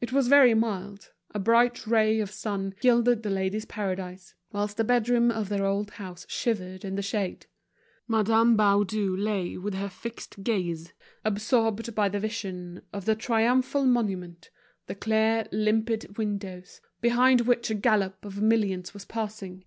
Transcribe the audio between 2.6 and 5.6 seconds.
gilded The Ladies' Paradise, whilst the bedroom of